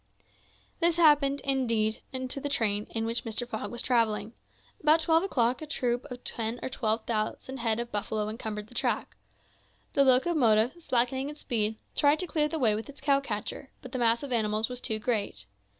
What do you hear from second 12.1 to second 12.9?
to clear the way with